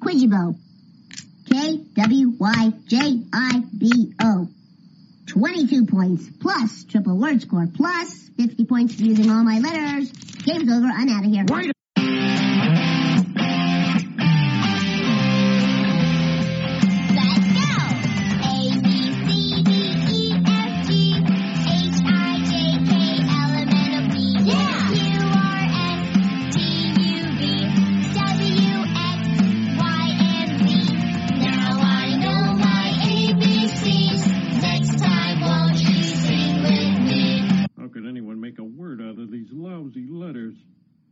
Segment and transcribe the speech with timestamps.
[0.00, 0.56] Kwyjibo.
[1.50, 2.38] K-W-Y-J-I-B-O.
[5.26, 10.10] 22 points plus triple word score plus 50 points using all my letters.
[10.10, 10.86] Game's over.
[10.86, 11.44] I'm out of here.
[11.48, 11.70] Wait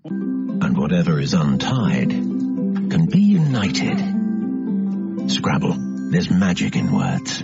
[0.05, 3.99] and whatever is untied can be united.
[5.31, 5.75] Scrabble,
[6.11, 7.43] there's magic in words.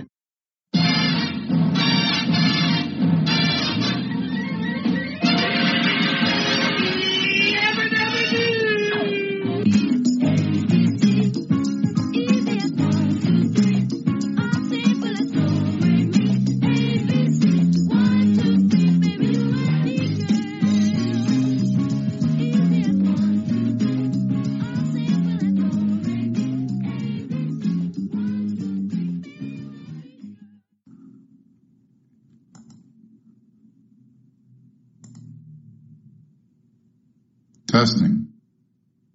[37.84, 38.28] Testing.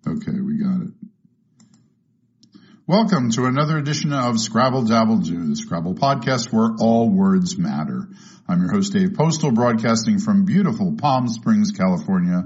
[0.08, 0.92] Okay, we got it.
[2.86, 8.08] Welcome to another edition of Scrabble Dabble Do, the Scrabble podcast where all words matter.
[8.48, 12.44] I'm your host Dave Postal, broadcasting from beautiful Palm Springs, California.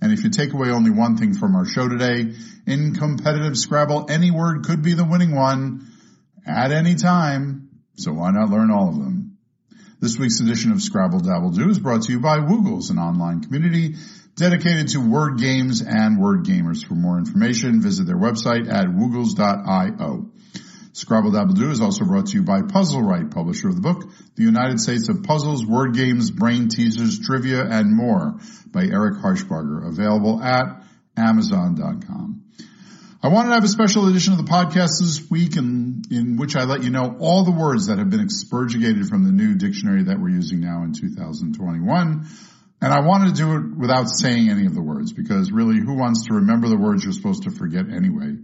[0.00, 2.32] And if you take away only one thing from our show today,
[2.66, 5.88] in competitive Scrabble, any word could be the winning one
[6.46, 7.68] at any time.
[7.98, 9.36] So why not learn all of them?
[10.00, 13.42] This week's edition of Scrabble Dabble Do is brought to you by Woogles, an online
[13.42, 13.96] community
[14.36, 16.86] dedicated to word games and word gamers.
[16.86, 20.30] For more information, visit their website at woogles.io.
[20.92, 24.04] Scrabble Dabble Do is also brought to you by Puzzlewright, publisher of the book,
[24.36, 28.38] The United States of Puzzles, Word Games, Brain Teasers, Trivia, and More
[28.68, 30.82] by Eric Harshbarger, available at
[31.16, 32.44] Amazon.com.
[33.22, 36.56] I wanted to have a special edition of the podcast this week in, in which
[36.56, 40.04] I let you know all the words that have been expurgated from the new dictionary
[40.04, 42.26] that we're using now in 2021.
[42.80, 45.96] And I wanted to do it without saying any of the words because really who
[45.96, 48.34] wants to remember the words you're supposed to forget anyway?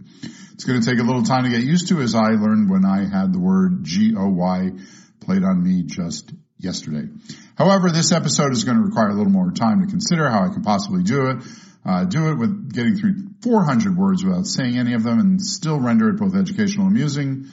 [0.53, 2.85] It's going to take a little time to get used to as I learned when
[2.85, 4.71] I had the word G-O-Y
[5.19, 7.07] played on me just yesterday.
[7.55, 10.49] However, this episode is going to require a little more time to consider how I
[10.49, 11.37] can possibly do it.
[11.85, 15.79] Uh, do it with getting through 400 words without saying any of them and still
[15.79, 17.47] render it both educational and amusing.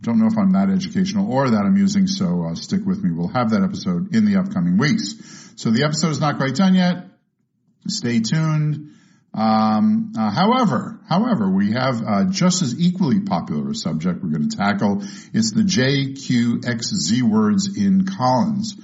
[0.00, 3.10] Don't know if I'm that educational or that amusing, so uh, stick with me.
[3.12, 5.14] We'll have that episode in the upcoming weeks.
[5.56, 7.06] So the episode is not quite done yet.
[7.88, 8.92] Stay tuned.
[9.34, 14.48] Um, uh, however, however, we have uh, just as equally popular a subject we're going
[14.48, 15.02] to tackle.
[15.32, 18.76] It's the JQXZ words in Collins.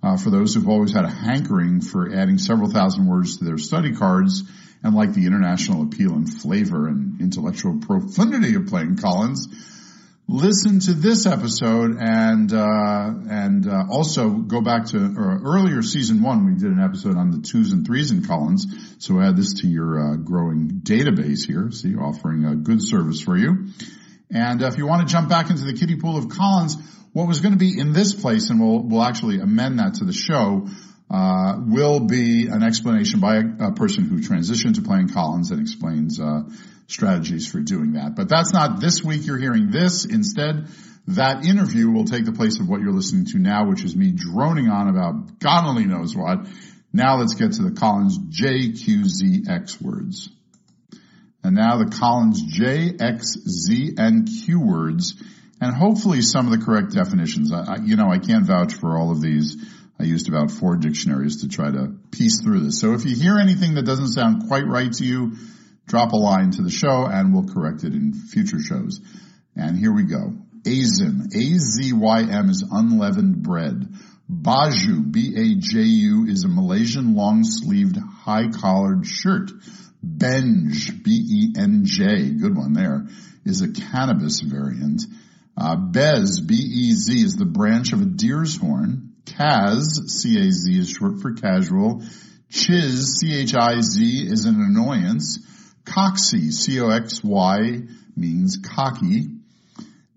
[0.00, 3.58] Uh, for those who've always had a hankering for adding several thousand words to their
[3.58, 4.44] study cards
[4.84, 9.48] and like the international appeal and flavor and intellectual profundity of playing Collins,
[10.28, 16.44] listen to this episode and uh, and uh, also go back to earlier season one.
[16.44, 18.66] We did an episode on the twos and threes in Collins,
[18.98, 21.70] so add this to your uh, growing database here.
[21.72, 23.68] See, offering a good service for you.
[24.30, 26.76] And if you want to jump back into the kiddie pool of Collins,
[27.14, 30.04] what was going to be in this place, and we'll we'll actually amend that to
[30.04, 30.68] the show.
[31.10, 35.58] Uh, will be an explanation by a, a, person who transitioned to playing Collins and
[35.58, 36.42] explains uh,
[36.86, 38.14] strategies for doing that.
[38.14, 39.24] But that's not this week.
[39.24, 40.68] You're hearing this instead.
[41.08, 44.12] That interview will take the place of what you're listening to now, which is me
[44.12, 46.46] droning on about God only knows what.
[46.92, 50.28] Now let's get to the Collins JQZX words.
[51.42, 55.14] And now the Collins J, X, Z, and Q words,
[55.60, 57.52] and hopefully some of the correct definitions.
[57.52, 59.56] I, you know, I can't vouch for all of these.
[60.00, 62.80] I used about four dictionaries to try to piece through this.
[62.80, 65.32] So if you hear anything that doesn't sound quite right to you,
[65.86, 69.00] drop a line to the show and we'll correct it in future shows.
[69.56, 70.34] And here we go.
[70.62, 73.88] Azym, A-Z-Y-M is unleavened bread.
[74.30, 79.50] Baju, B-A-J-U is a Malaysian long-sleeved high-collared shirt.
[80.02, 83.06] Benj, B-E-N-J, good one there,
[83.44, 85.02] is a cannabis variant.
[85.56, 89.07] Uh, Bez, B-E-Z is the branch of a deer's horn.
[89.36, 92.02] Caz, C-A-Z is short for casual.
[92.50, 95.38] Chiz, C-H-I-Z is an annoyance.
[95.84, 97.82] Coxy, C-O-X-Y
[98.16, 99.28] means cocky.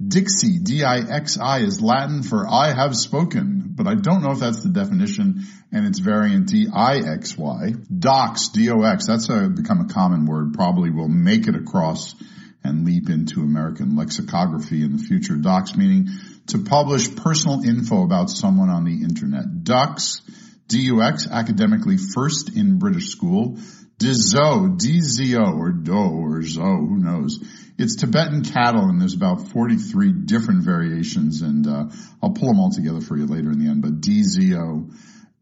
[0.02, 4.70] Dixi, D-I-X-I is Latin for I have spoken, but I don't know if that's the
[4.70, 5.42] definition
[5.72, 7.74] and its variant D-I-X-Y.
[8.00, 12.16] Dox, D-O-X, that's a, become a common word, probably will make it across
[12.64, 15.36] and leap into American lexicography in the future.
[15.36, 16.08] Dox meaning
[16.52, 19.64] to publish personal info about someone on the internet.
[19.64, 20.22] Dux,
[20.68, 23.58] D-U-X, academically first in British school.
[23.98, 27.40] Dizo, D-Z-O, or Do, or Zo, who knows.
[27.78, 31.86] It's Tibetan cattle, and there's about 43 different variations, and uh,
[32.22, 34.90] I'll pull them all together for you later in the end, but D-Z-O.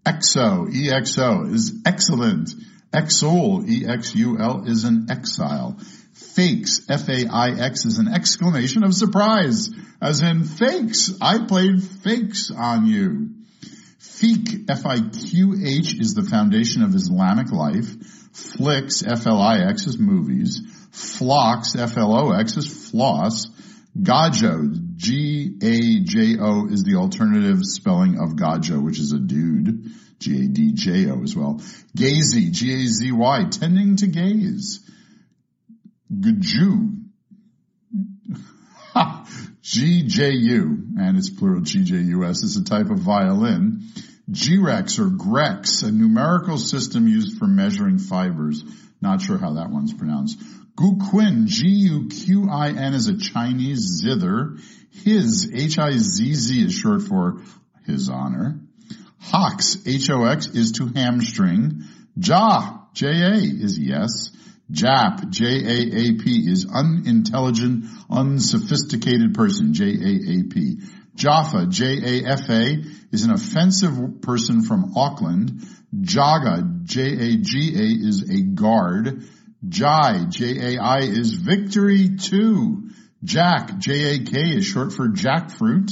[0.05, 2.49] EXO, E-X-O, is excellent.
[2.93, 5.79] Exul, E-X-U-L, is an exile.
[6.19, 9.69] Faix, F-A-I-X, is an exclamation of surprise,
[10.01, 11.11] as in faix.
[11.21, 13.29] I played faix on you.
[13.99, 17.87] Fiqh, F-I-Q-H, is the foundation of Islamic life.
[18.33, 20.61] Flix, F-L-I-X, is movies.
[20.91, 23.47] Flox, F-L-O-X, is floss.
[23.97, 29.89] Gajo, G-A-J-O, is the alternative spelling of Gadjo, which is a dude.
[30.19, 31.61] G-A-D-J-O as well.
[31.97, 34.81] Gazy, G-A-Z-Y, tending to gaze.
[36.11, 36.95] Gju,
[39.61, 43.83] G-J-U, and it's plural G-J-U-S, is a type of violin.
[44.31, 48.63] G-Rex or Grex, a numerical system used for measuring fibers.
[49.01, 50.39] Not sure how that one's pronounced.
[50.75, 54.57] Guqin, G-U-Q-I-N is a Chinese zither.
[55.03, 57.41] Hizz, H-I-Z-Z is short for
[57.85, 58.59] his honor.
[59.19, 61.83] Hox, H-O-X is to hamstring.
[62.15, 64.31] Ja, J-A is yes.
[64.71, 70.81] Jap, J-A-A-P is unintelligent, unsophisticated person, J-A-A-P.
[71.15, 75.63] Jafa, J-A-F-A, is an offensive person from Auckland.
[75.95, 79.23] Jaga, J-A-G-A, is a guard.
[79.67, 82.89] Jai, J-A-I, is victory too.
[83.23, 85.91] Jak, J-A-K, is short for jackfruit.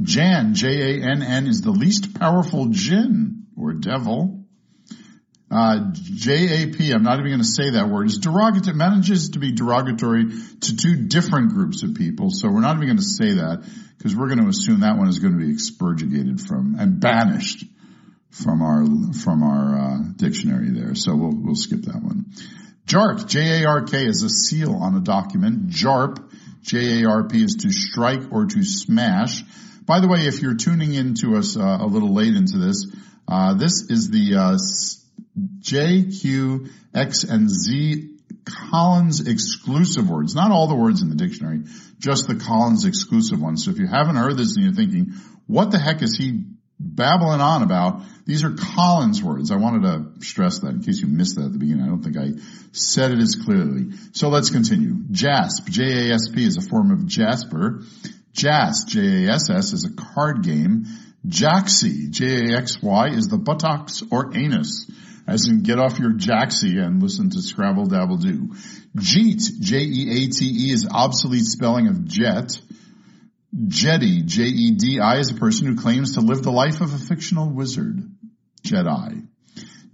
[0.00, 4.41] Jann, J-A-N-N, is the least powerful jinn, or devil.
[5.52, 10.30] Uh, JAP, I'm not even going to say that word, derogatory, manages to be derogatory
[10.60, 12.30] to two different groups of people.
[12.30, 13.62] So we're not even going to say that
[13.98, 17.66] because we're going to assume that one is going to be expurgated from and banished
[18.30, 20.94] from our, from our, uh, dictionary there.
[20.94, 22.32] So we'll, we'll skip that one.
[22.86, 25.68] JARK, J-A-R-K is a seal on a document.
[25.68, 26.32] JARP,
[26.62, 29.44] J-A-R-P is to strike or to smash.
[29.84, 32.86] By the way, if you're tuning in to us uh, a little late into this,
[33.28, 34.56] uh, this is the uh,
[35.60, 38.12] J, Q, X, and Z
[38.44, 40.34] Collins exclusive words.
[40.34, 41.60] Not all the words in the dictionary,
[41.98, 43.64] just the Collins exclusive ones.
[43.64, 45.12] So if you haven't heard this and you're thinking,
[45.46, 46.44] what the heck is he
[46.78, 48.02] babbling on about?
[48.26, 49.50] These are Collins words.
[49.50, 51.84] I wanted to stress that in case you missed that at the beginning.
[51.84, 52.40] I don't think I
[52.72, 53.92] said it as clearly.
[54.12, 54.96] So let's continue.
[55.10, 57.82] JASP, J-A-S-P is a form of Jasper.
[58.32, 60.86] JASS, J-A-S-S is a card game.
[61.26, 64.90] Jaxy, J-A-X-Y is the buttocks or anus
[65.26, 68.50] as in get off your jacksy and listen to Scrabble Dabble Do.
[68.96, 72.58] Jeate, J-E-A-T-E is obsolete spelling of jet.
[73.54, 78.02] Jedi, J-E-D-I is a person who claims to live the life of a fictional wizard.
[78.64, 79.26] Jedi.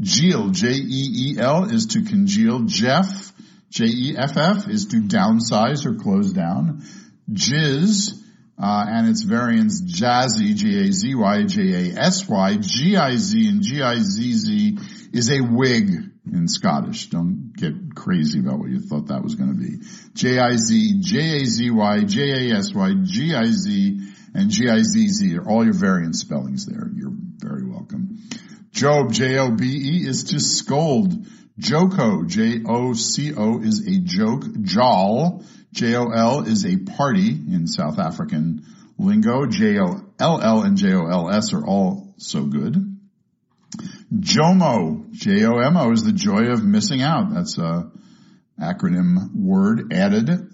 [0.01, 2.61] Jeel, J-E-E-L is to congeal.
[2.65, 3.33] Jeff,
[3.71, 6.83] J-E-F-F is to downsize or close down.
[7.31, 8.23] Jizz,
[8.61, 14.79] uh, and its variants Jazzy, G-A-Z-Y, J-A-S-Y, G-I-Z, and G-I-Z-Z
[15.13, 15.91] is a wig
[16.31, 17.09] in Scottish.
[17.09, 19.79] Don't get crazy about what you thought that was going to be.
[20.15, 24.01] J-I-Z, J-A-Z-Y, J-A-S-Y, G-I-Z,
[24.35, 26.89] and G-I-Z-Z are all your variant spellings there.
[26.95, 28.19] You're very welcome.
[28.73, 31.27] Jobe, J-O-B-E is to scold.
[31.59, 34.45] Joco, J-O-C-O is a joke.
[34.63, 38.65] Jol, J-O-L is a party in South African
[38.99, 39.47] lingo.
[39.47, 42.98] J-O-L-L and J-O-L-S are all so good.
[44.15, 47.35] JOMO, J-O-M-O is the joy of missing out.
[47.35, 47.91] That's a
[48.61, 50.51] acronym word added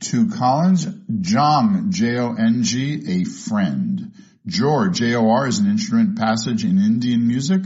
[0.00, 0.86] to Collins.
[1.20, 4.12] Jong, J-O-N-G, a friend.
[4.46, 7.62] Jor, J-O-R is an instrument passage in Indian music.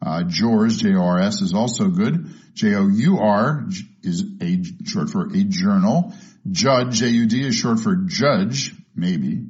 [0.00, 2.30] Uh, Jors, J-O-R-S is also good.
[2.54, 3.66] J-O-U-R
[4.02, 6.14] is a short for a journal.
[6.50, 9.46] Judge, J-U-D is short for judge, maybe.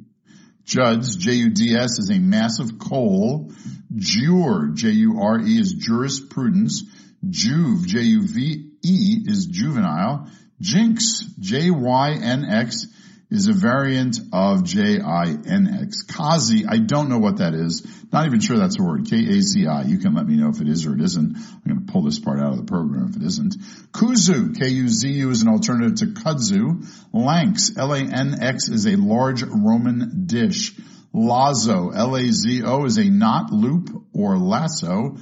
[0.65, 3.51] Juds, J-U-D-S is a massive coal.
[3.95, 6.83] Jure, J-U-R-E is jurisprudence.
[7.27, 10.29] Juve, J-U-V-E is juvenile.
[10.61, 12.87] Jynx, J-Y-N-X
[13.31, 16.03] is a variant of J-I-N-X.
[16.03, 17.85] Kazi, I don't know what that is.
[18.11, 19.07] Not even sure that's a word.
[19.09, 19.83] K-A-Z-I.
[19.83, 21.35] You can let me know if it is or it isn't.
[21.35, 23.55] I'm going to pull this part out of the program if it isn't.
[23.91, 26.85] Kuzu, K-U-Z-U is an alternative to kudzu.
[27.13, 30.73] Lanx, L-A-N-X is a large Roman dish.
[31.15, 35.15] Lazo, L-A-Z-O is a knot, loop, or lasso.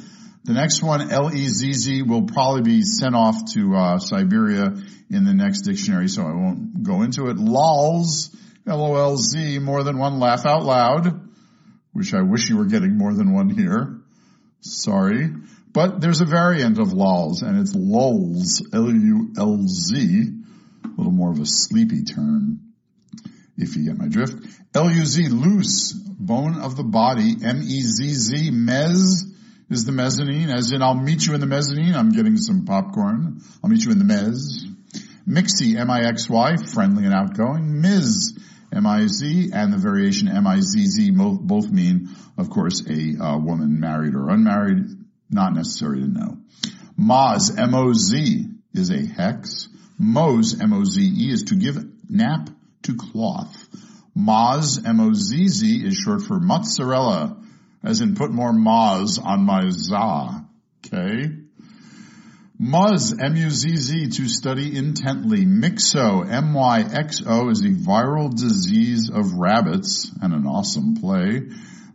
[0.43, 4.73] The next one, L-E-Z-Z, will probably be sent off to uh, Siberia
[5.11, 7.37] in the next dictionary, so I won't go into it.
[7.37, 8.35] Lolz,
[8.67, 11.29] L-O-L-Z, more than one laugh out loud,
[11.91, 14.01] which I wish you were getting more than one here.
[14.61, 15.29] Sorry.
[15.73, 20.29] But there's a variant of lols, and it's LULZ, L-U-L-Z,
[20.85, 22.72] a little more of a sleepy turn,
[23.57, 24.35] if you get my drift.
[24.73, 29.33] L-U-Z, loose, bone of the body, M-E-Z-Z, mez,
[29.69, 31.95] is the mezzanine, as in I'll meet you in the mezzanine.
[31.95, 33.41] I'm getting some popcorn.
[33.63, 34.69] I'll meet you in the mez.
[35.27, 37.81] Mixy, M-I-X-Y, friendly and outgoing.
[37.81, 38.37] Miz,
[38.73, 44.85] M-I-Z, and the variation M-I-Z-Z both mean, of course, a uh, woman married or unmarried.
[45.29, 46.37] Not necessary to know.
[46.99, 49.69] Moz, M-O-Z, is a hex.
[49.97, 51.77] Moze, M-O-Z-E, is to give
[52.09, 52.49] nap
[52.83, 53.67] to cloth.
[54.17, 57.37] Mozz, M-O-Z-Z, is short for mozzarella
[57.83, 60.45] as in put more Maz on my za.
[60.85, 61.31] Okay.
[62.61, 65.45] Muzz, M-U-Z-Z, to study intently.
[65.45, 71.41] Myxo, M-Y-X-O, is a viral disease of rabbits, and an awesome play.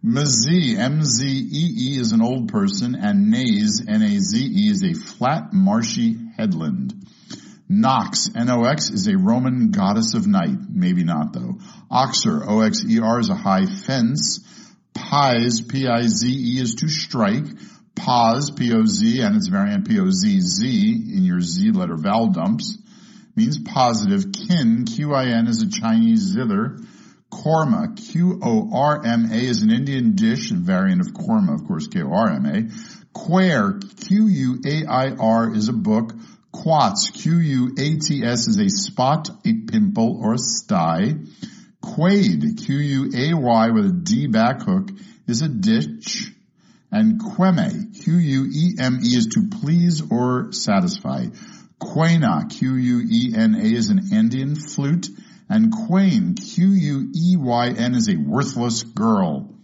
[0.05, 7.07] Mzee, M-Z-E-E, is an old person, and Naze, N-A-Z-E, is a flat, marshy headland.
[7.69, 10.57] Nox, N-O-X, is a Roman goddess of night.
[10.71, 11.59] Maybe not though.
[11.91, 14.41] Oxer, O-X-E-R, is a high fence.
[14.95, 17.45] Pize, P-I-Z-E, is to strike.
[17.95, 22.79] Poz, P-O-Z, and its variant P-O-Z-Z in your Z letter vowel dumps
[23.35, 24.33] means positive.
[24.33, 26.79] Kin, Q-I-N, is a Chinese zither.
[27.31, 32.71] Qorma, Q-O-R-M-A, is an Indian dish, variant of korma, of course, K-O-R-M-A.
[33.13, 36.13] Quair, Q-U-A-I-R, is a book.
[36.53, 41.15] Quats, Q-U-A-T-S, is a spot, a pimple, or a sty.
[41.83, 44.91] Quayd, Q-U-A-Y with a D back hook,
[45.27, 46.33] is a ditch.
[46.91, 51.27] And queme, Q-U-E-M-E is to please or satisfy.
[51.81, 55.09] Quena, Q-U-E-N-A is an Andean flute.
[55.51, 59.55] And queyn, Q-U-E-Y-N is a worthless girl.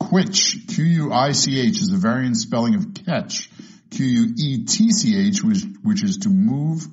[0.00, 3.50] Quitch, Q-U-I-C-H is a variant spelling of catch.
[3.92, 6.86] Q-U-E-T-C-H, which, which is to move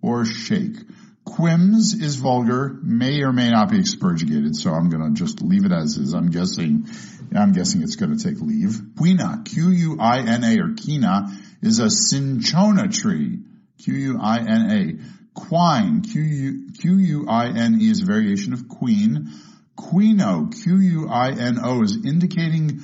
[0.00, 0.76] or shake.
[1.24, 5.72] Quims is vulgar, may or may not be expurgated, so I'm gonna just leave it
[5.72, 6.14] as is.
[6.14, 6.88] I'm guessing,
[7.34, 8.80] I'm guessing it's gonna take leave.
[8.96, 11.30] Quina, Q-U-I-N-A or Quina,
[11.62, 13.38] is a cinchona tree.
[13.84, 14.98] Q-U-I-N-A.
[15.34, 19.30] Quine, Q-U-I-N-E is a variation of queen.
[19.78, 22.80] Quino, Q-U-I-N-O is indicating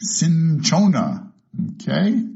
[0.00, 1.32] cinchona.
[1.74, 2.27] Okay?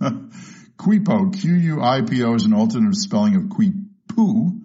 [0.78, 4.60] Quipo, Q-U-I-P-O is an alternative spelling of quipu.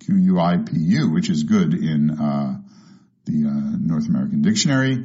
[0.00, 2.58] Q-U-I-P-U, which is good in uh,
[3.26, 5.04] the uh, North American Dictionary.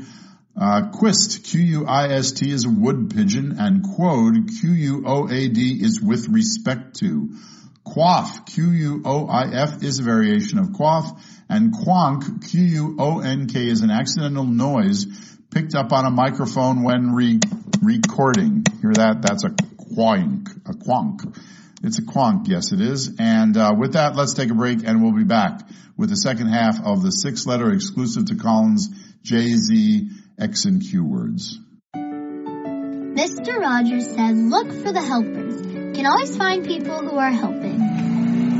[0.55, 7.35] Uh, quist, Q-U-I-S-T is a wood pigeon, and quoad, Q-U-O-A-D is with respect to.
[7.83, 11.11] Quaff, Q-U-O-I-F is a variation of quaff,
[11.49, 15.05] and quonk, Q-U-O-N-K is an accidental noise
[15.51, 17.39] picked up on a microphone when re-
[17.81, 18.63] recording.
[18.81, 19.21] Hear that?
[19.21, 21.37] That's a quonk, a quonk.
[21.83, 23.15] It's a quonk, yes it is.
[23.19, 25.61] And uh, with that, let's take a break and we'll be back
[25.97, 28.89] with the second half of the six letter exclusive to Collins
[29.21, 30.09] J, Z,
[30.39, 31.59] X, and Q words.
[31.95, 33.59] Mr.
[33.59, 35.61] Rogers said, look for the helpers.
[35.61, 37.79] You can always find people who are helping.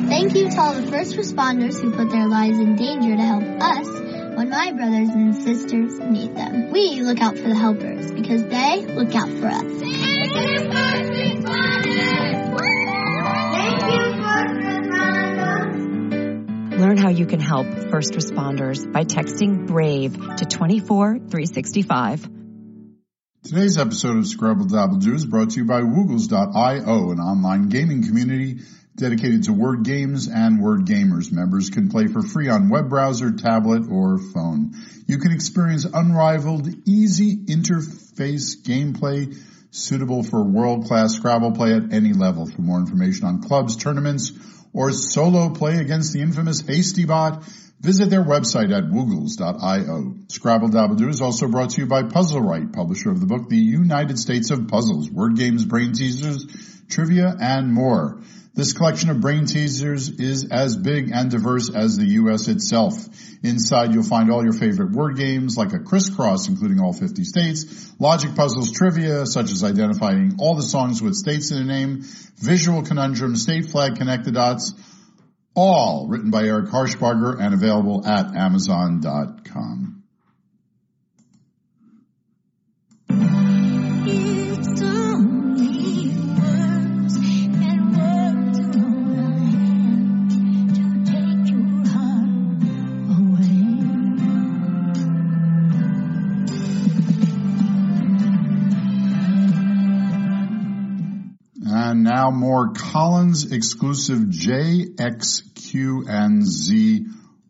[0.08, 3.44] Thank you to all the first responders who put their lives in danger to help
[3.44, 3.88] us
[4.36, 6.72] when my brothers and sisters need them.
[6.72, 10.13] We look out for the helpers because they look out for us.
[16.84, 22.30] Learn how you can help first responders by texting BRAVE to 24365.
[23.44, 28.04] Today's episode of Scrabble Dabble Do is brought to you by Woogles.io, an online gaming
[28.04, 28.60] community
[28.96, 31.32] dedicated to word games and word gamers.
[31.32, 34.74] Members can play for free on web browser, tablet, or phone.
[35.08, 39.36] You can experience unrivaled, easy interface gameplay
[39.74, 42.46] suitable for world-class Scrabble play at any level.
[42.46, 44.32] For more information on clubs, tournaments,
[44.72, 47.44] or solo play against the infamous Hasty Bot,
[47.82, 50.16] visit their website at woogles.io.
[50.28, 54.20] Scrabble Dabble is also brought to you by Puzzlewright, publisher of the book The United
[54.20, 56.46] States of Puzzles, word games, brain teasers,
[56.88, 58.22] trivia, and more.
[58.56, 62.48] This collection of brain teasers is as big and diverse as the U.S.
[62.48, 62.94] itself.
[63.42, 67.92] Inside you'll find all your favorite word games like a crisscross including all 50 states,
[68.00, 72.04] logic puzzles trivia such as identifying all the songs with states in a name,
[72.38, 74.74] visual conundrum, state flag connect the dots,
[75.56, 79.93] all written by Eric Harshbarger and available at amazon.com.
[101.64, 107.06] now more Collins exclusive J, X, Q, and Z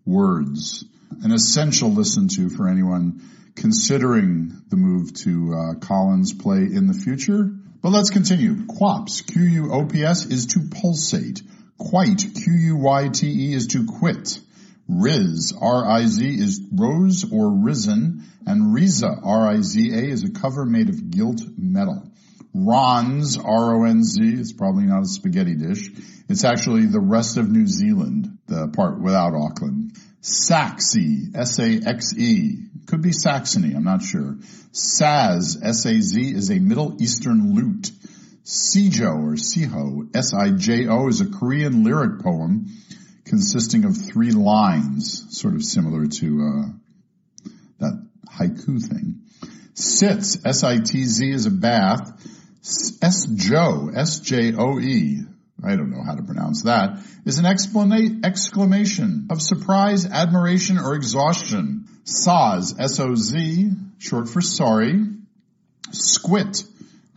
[0.05, 0.85] words.
[1.23, 3.21] An essential listen to for anyone
[3.55, 7.51] considering the move to uh, Collins play in the future.
[7.81, 8.65] But let's continue.
[8.65, 11.41] Quops, Q-U-O-P-S is to pulsate.
[11.79, 14.39] Quyte, Q-U-Y-T-E is to quit.
[14.87, 21.41] Riz, R-I-Z is rose or risen, and Riza, R-I-Z-A is a cover made of gilt
[21.57, 22.11] metal.
[22.55, 25.89] Ronz, R-O-N-Z, it's probably not a spaghetti dish.
[26.29, 29.97] It's actually the rest of New Zealand, the part without Auckland.
[30.21, 30.95] Saxe,
[31.35, 34.37] S-A-X-E, could be Saxony, I'm not sure.
[34.71, 37.91] Saz, S-A-Z, is a Middle Eastern lute.
[38.45, 42.67] Sijo or Siho, S-I-J-O, is a Korean lyric poem
[43.25, 49.21] consisting of three lines, sort of similar to uh, that haiku thing.
[49.73, 52.11] Sitz, S-I-T-Z, is a bath.
[52.63, 55.19] Sjoe, S-J-O-E,
[55.63, 60.95] I don't know how to pronounce that, is an exclama- exclamation of surprise, admiration, or
[60.95, 61.87] exhaustion.
[62.05, 65.05] Soz, S-O-Z, short for sorry.
[65.91, 66.65] Squit,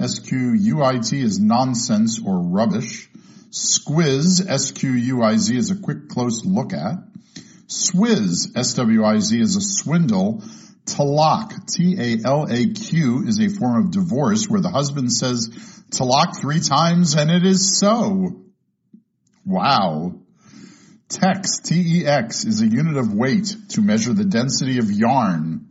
[0.00, 3.08] S-Q-U-I-T is nonsense or rubbish.
[3.50, 6.98] Squiz, S-Q-U-I-Z is a quick close look at.
[7.68, 10.42] Swiz, S-W-I-Z is a swindle.
[10.86, 15.50] Talaq, T-A-L-A-Q is a form of divorce where the husband says
[15.90, 18.42] talaq three times and it is so.
[19.44, 20.14] Wow.
[21.08, 25.66] Tex, T-E-X, is a unit of weight to measure the density of yarn.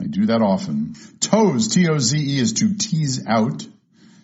[0.00, 0.94] I do that often.
[1.18, 3.66] Toze, T-O-Z-E, is to tease out.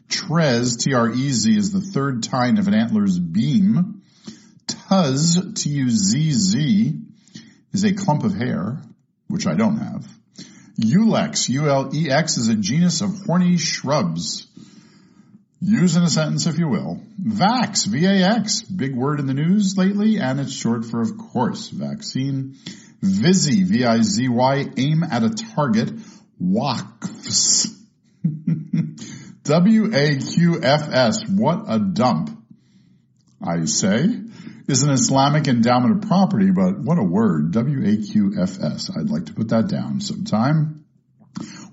[0.09, 4.03] Trez, T-R-E-Z, is the third tine of an antler's beam.
[4.67, 6.99] Tuzz, T-U-Z-Z,
[7.73, 8.79] is a clump of hair,
[9.29, 10.07] which I don't have.
[10.79, 14.47] Ulex, U-L-E-X, is a genus of horny shrubs.
[15.61, 17.01] Use in a sentence if you will.
[17.23, 22.57] Vax, V-A-X, big word in the news lately, and it's short for, of course, vaccine.
[23.01, 25.93] Vizy, V-I-Z-Y, aim at a target.
[26.43, 27.69] Waqfs.
[29.45, 32.31] W-A-Q-F-S, what a dump.
[33.45, 34.07] I say,
[34.73, 37.53] is an Islamic endowment of property, but what a word.
[37.53, 38.91] W-A-Q-F-S.
[38.97, 40.85] I'd like to put that down sometime.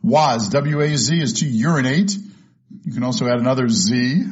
[0.04, 2.16] Waz, W-A-Z, is to urinate.
[2.84, 4.24] You can also add another Z.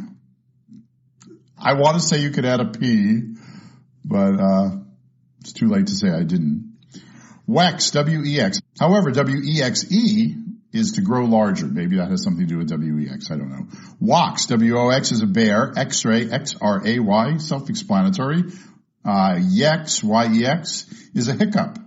[1.57, 3.33] I want to say you could add a P,
[4.05, 4.69] but uh,
[5.39, 6.77] it's too late to say I didn't.
[7.49, 8.59] Wex, W-E-X.
[8.79, 10.35] However, W-E-X-E
[10.71, 11.65] is to grow larger.
[11.65, 13.31] Maybe that has something to do with WEX.
[13.31, 13.67] I don't know.
[13.99, 15.73] Wox, W-O-X is a bear.
[15.75, 18.43] X-ray, X-R-A-Y, self-explanatory.
[19.05, 21.77] Uh, Yex, Y-E-X is a hiccup.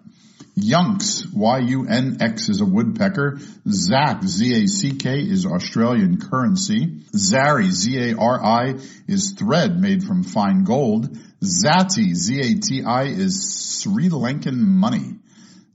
[0.57, 3.39] Yunx, Y-U-N-X is a woodpecker.
[3.69, 7.03] Zack, Z-A-C-K is Australian currency.
[7.15, 8.75] Zari, Z-A-R-I
[9.07, 11.17] is thread made from fine gold.
[11.43, 15.17] Zati, Z-A-T-I is Sri Lankan money.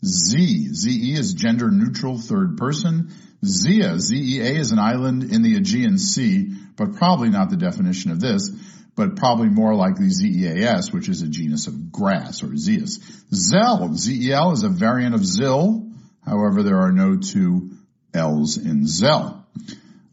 [0.04, 3.14] Z, Z-E is gender neutral third person.
[3.46, 8.20] Zea, Z-E-A is an island in the Aegean Sea, but probably not the definition of
[8.20, 8.50] this
[8.96, 13.00] but probably more likely ZEAS, which is a genus of grass or zeus.
[13.34, 15.90] Zel, Z-E-L is a variant of Zil.
[16.26, 17.72] However, there are no two
[18.14, 19.46] L's in Zel.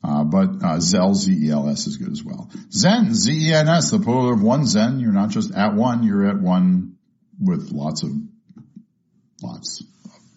[0.04, 2.50] Uh, but uh, Zel, Z-E-L-S is good as well.
[2.72, 4.98] Zen, Z-E-N-S, the plural of one Zen.
[4.98, 6.96] You're not just at one, you're at one
[7.40, 8.10] with lots of,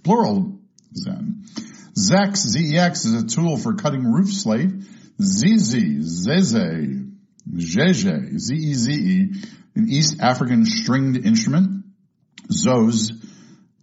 [0.03, 0.59] Plural
[0.95, 1.43] Zen.
[1.97, 4.71] Zex, Z-E-X is a tool for cutting roof slate.
[5.21, 5.75] ZZ,
[6.27, 7.11] Zeze,
[7.49, 9.33] Zeze, Z-E-Z-E,
[9.75, 11.85] an East African stringed instrument.
[12.51, 13.11] Zoz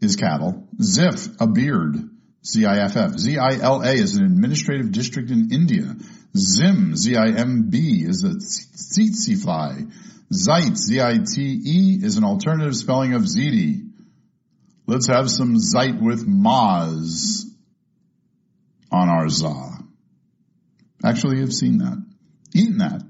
[0.01, 0.69] is cattle.
[0.79, 1.97] Ziff, a beard.
[2.45, 3.19] Z-I-F-F.
[3.19, 5.95] Z-I-L-A is an administrative district in India.
[6.37, 9.85] Zimb, Z-I-M-B, is a tsetse fly.
[10.33, 13.92] Zite, Z-I-T-E, is an alternative spelling of ziti.
[14.87, 17.45] Let's have some zite with Maz
[18.91, 19.79] on our za.
[21.05, 22.05] Actually, I've seen that.
[22.55, 23.03] Eaten that.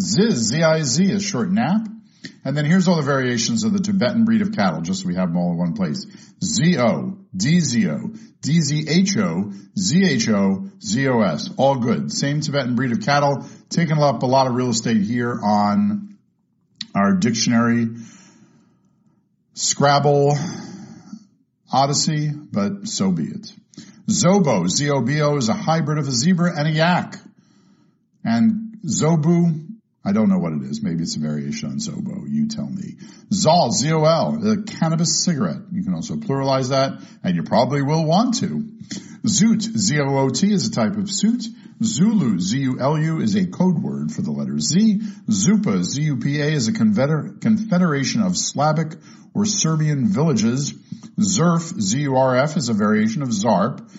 [0.00, 1.86] Ziz, Z-I-Z is short nap.
[2.44, 5.14] And then here's all the variations of the Tibetan breed of cattle, just so we
[5.14, 6.06] have them all in one place.
[6.42, 11.50] Z-O, D-Z-O, D-Z-H-O, Z-H-O, Z-O-S.
[11.58, 12.10] All good.
[12.10, 16.16] Same Tibetan breed of cattle, taking up a lot of real estate here on
[16.94, 17.88] our dictionary.
[19.54, 20.36] Scrabble,
[21.72, 23.52] Odyssey, but so be it.
[24.08, 27.16] Zobo, Z-O-B-O, is a hybrid of a zebra and a yak.
[28.24, 29.66] And Zobu,
[30.04, 30.82] I don't know what it is.
[30.82, 32.24] Maybe it's a variation on Zobo.
[32.28, 32.96] You tell me.
[33.32, 35.62] Zol, Z-O-L, a cannabis cigarette.
[35.70, 38.68] You can also pluralize that, and you probably will want to.
[39.26, 41.44] Zoot, Z-O-O-T, is a type of suit.
[41.82, 45.00] Zulu, Z-U-L-U, is a code word for the letter Z.
[45.30, 48.96] Zupa, Z-U-P-A, is a confederation of Slavic
[49.32, 50.74] or Serbian villages.
[51.18, 53.90] Zurf, Z-U-R-F, is a variation of Zarp.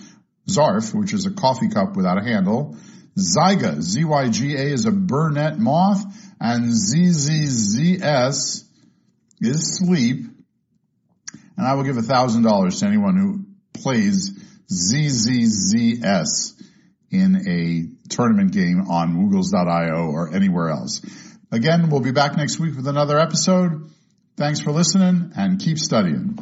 [0.48, 2.76] Zarf, which is a coffee cup without a handle.
[3.18, 6.04] Zyga, Z-Y-G-A, is a burnet moth.
[6.40, 8.04] And ZZZS
[9.40, 10.26] is sleep.
[11.56, 13.44] And I will give a thousand dollars to anyone who
[13.80, 14.30] plays
[14.70, 16.61] ZZZS
[17.12, 21.02] in a tournament game on Woogles.io or anywhere else.
[21.50, 23.90] Again, we'll be back next week with another episode.
[24.36, 26.38] Thanks for listening and keep studying.